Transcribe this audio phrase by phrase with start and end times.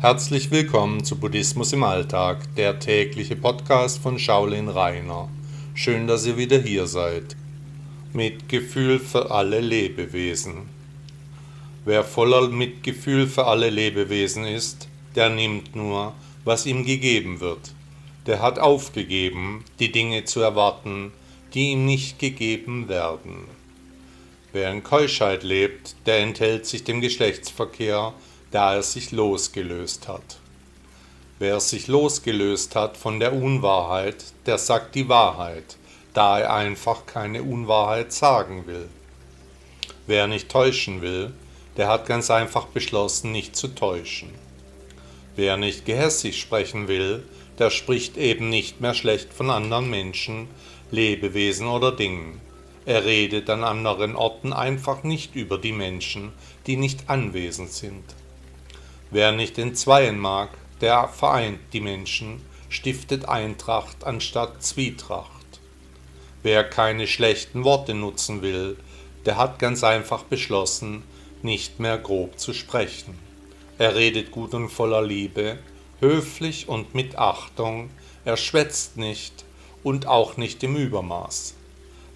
[0.00, 5.28] Herzlich willkommen zu Buddhismus im Alltag, der tägliche Podcast von Shaolin Rainer.
[5.74, 7.34] Schön, dass ihr wieder hier seid.
[8.12, 10.68] Mitgefühl für alle Lebewesen.
[11.84, 17.74] Wer voller Mitgefühl für alle Lebewesen ist, der nimmt nur, was ihm gegeben wird.
[18.26, 21.10] Der hat aufgegeben, die Dinge zu erwarten,
[21.54, 23.48] die ihm nicht gegeben werden.
[24.52, 28.14] Wer in Keuschheit lebt, der enthält sich dem Geschlechtsverkehr,
[28.50, 30.38] da er sich losgelöst hat.
[31.38, 35.76] Wer sich losgelöst hat von der Unwahrheit, der sagt die Wahrheit,
[36.14, 38.88] da er einfach keine Unwahrheit sagen will.
[40.06, 41.32] Wer nicht täuschen will,
[41.76, 44.30] der hat ganz einfach beschlossen, nicht zu täuschen.
[45.36, 47.22] Wer nicht gehässig sprechen will,
[47.58, 50.48] der spricht eben nicht mehr schlecht von anderen Menschen,
[50.90, 52.40] Lebewesen oder Dingen.
[52.86, 56.32] Er redet an anderen Orten einfach nicht über die Menschen,
[56.66, 58.02] die nicht anwesend sind.
[59.10, 65.60] Wer nicht entzweien mag, der vereint die Menschen, stiftet Eintracht anstatt Zwietracht.
[66.42, 68.76] Wer keine schlechten Worte nutzen will,
[69.24, 71.02] der hat ganz einfach beschlossen,
[71.42, 73.18] nicht mehr grob zu sprechen.
[73.78, 75.58] Er redet gut und voller Liebe,
[76.00, 77.90] höflich und mit Achtung,
[78.24, 79.44] er schwätzt nicht
[79.82, 81.54] und auch nicht im Übermaß.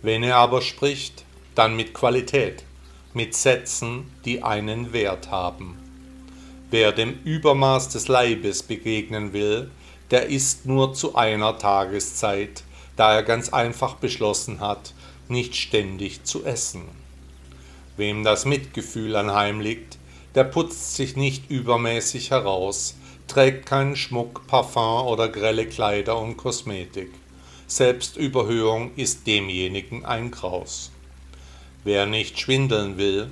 [0.02, 2.64] Wenn er aber spricht, dann mit Qualität,
[3.14, 5.81] mit Sätzen, die einen Wert haben.
[6.73, 9.70] Wer dem Übermaß des Leibes begegnen will,
[10.11, 12.65] der isst nur zu einer Tageszeit,
[12.97, 14.95] da er ganz einfach beschlossen hat,
[15.28, 16.84] nicht ständig zu essen.
[17.98, 19.98] Wem das Mitgefühl anheimliegt,
[20.34, 22.97] der putzt sich nicht übermäßig heraus,
[23.28, 27.11] trägt keinen Schmuck, Parfum oder grelle Kleider und Kosmetik.
[27.67, 30.91] Selbstüberhöhung ist demjenigen ein Graus.
[31.84, 33.28] Wer nicht schwindeln will,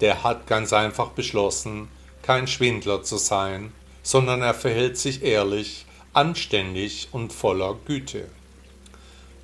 [0.00, 1.86] der hat ganz einfach beschlossen,
[2.22, 3.72] kein Schwindler zu sein,
[4.02, 8.28] sondern er verhält sich ehrlich, anständig und voller Güte.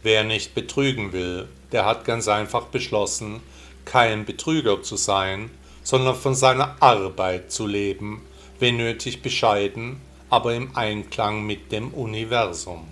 [0.03, 3.41] Wer nicht betrügen will, der hat ganz einfach beschlossen,
[3.85, 5.51] kein Betrüger zu sein,
[5.83, 8.23] sondern von seiner Arbeit zu leben,
[8.59, 10.01] wenn nötig bescheiden,
[10.31, 12.87] aber im Einklang mit dem Universum.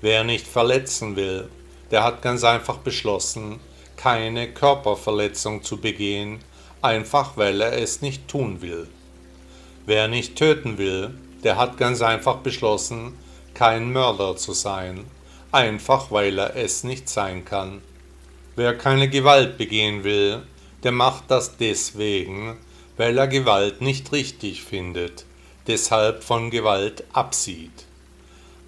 [0.00, 1.48] Wer nicht verletzen will,
[1.90, 3.60] der hat ganz einfach beschlossen,
[3.96, 6.40] keine Körperverletzung zu begehen,
[6.82, 8.88] einfach weil er es nicht tun will.
[9.86, 11.10] Wer nicht töten will,
[11.44, 13.14] der hat ganz einfach beschlossen,
[13.54, 15.04] kein Mörder zu sein,
[15.52, 17.80] einfach weil er es nicht sein kann.
[18.56, 20.42] Wer keine Gewalt begehen will,
[20.82, 22.56] der macht das deswegen,
[22.96, 25.24] weil er Gewalt nicht richtig findet,
[25.66, 27.86] deshalb von Gewalt absieht.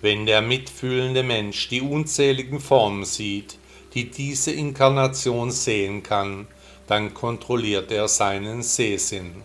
[0.00, 3.58] Wenn der mitfühlende Mensch die unzähligen Formen sieht,
[3.94, 6.46] die diese Inkarnation sehen kann,
[6.86, 9.42] dann kontrolliert er seinen Sehsinn.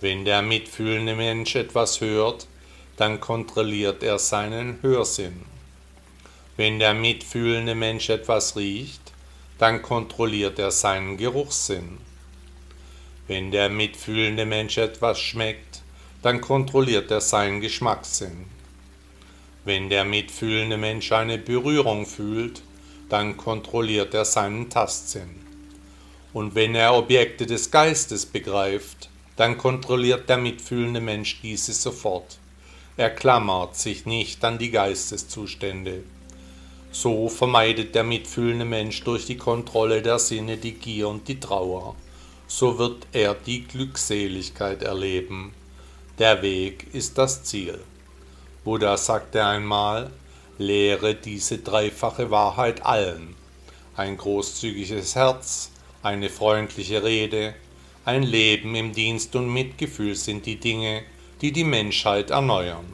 [0.00, 2.46] Wenn der mitfühlende Mensch etwas hört,
[2.96, 5.42] dann kontrolliert er seinen Hörsinn.
[6.56, 9.12] Wenn der mitfühlende Mensch etwas riecht,
[9.58, 11.98] dann kontrolliert er seinen Geruchssinn.
[13.26, 15.82] Wenn der mitfühlende Mensch etwas schmeckt,
[16.22, 18.46] dann kontrolliert er seinen Geschmackssinn.
[19.64, 22.62] Wenn der mitfühlende Mensch eine Berührung fühlt,
[23.08, 25.45] dann kontrolliert er seinen Tastsinn.
[26.36, 32.36] Und wenn er Objekte des Geistes begreift, dann kontrolliert der mitfühlende Mensch diese sofort.
[32.98, 36.02] Er klammert sich nicht an die Geisteszustände.
[36.92, 41.96] So vermeidet der mitfühlende Mensch durch die Kontrolle der Sinne die Gier und die Trauer.
[42.46, 45.54] So wird er die Glückseligkeit erleben.
[46.18, 47.78] Der Weg ist das Ziel.
[48.62, 50.10] Buddha sagte einmal,
[50.58, 53.34] lehre diese dreifache Wahrheit allen.
[53.96, 55.70] Ein großzügiges Herz,
[56.06, 57.54] eine freundliche Rede,
[58.04, 61.02] ein Leben im Dienst und Mitgefühl sind die Dinge,
[61.40, 62.86] die die Menschheit erneuern.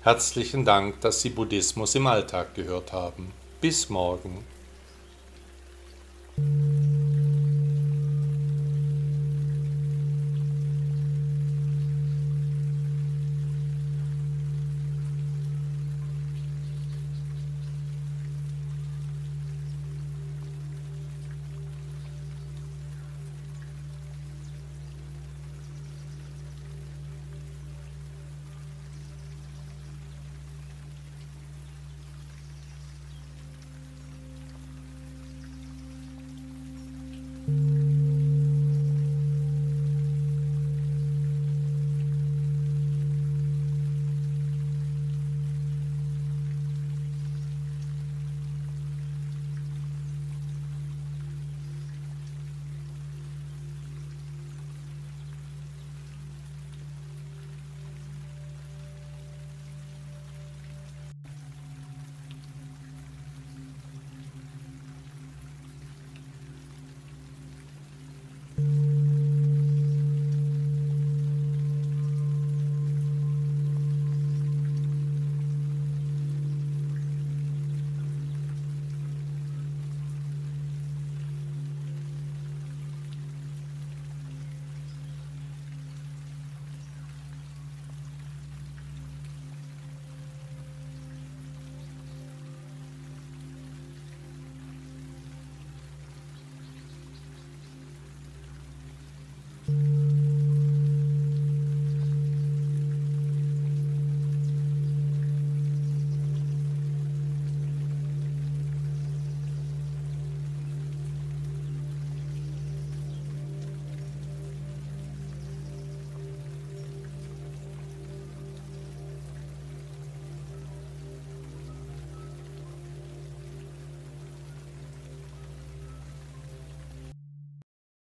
[0.00, 3.32] Herzlichen Dank, dass Sie Buddhismus im Alltag gehört haben.
[3.60, 4.44] Bis morgen.